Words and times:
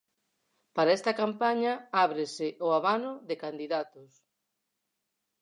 Para 0.75 0.95
esta 0.97 1.13
campaña 1.21 1.73
ábrese 2.05 2.47
o 2.65 2.67
abano 2.77 3.11
de 3.29 3.35
candidatos. 3.43 4.11